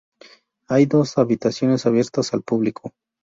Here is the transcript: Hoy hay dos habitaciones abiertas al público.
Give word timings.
Hoy 0.67 0.79
hay 0.79 0.85
dos 0.87 1.19
habitaciones 1.19 1.85
abiertas 1.85 2.33
al 2.33 2.41
público. 2.41 2.91